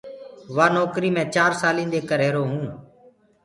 وآ 0.55 0.65
نوڪريٚ 0.75 1.13
مي 1.15 1.23
چار 1.35 1.51
سالينٚ 1.61 1.91
دي 1.93 1.99
ڪر 2.09 2.17
رهيرو 2.21 2.43
هونٚ۔ 2.49 2.69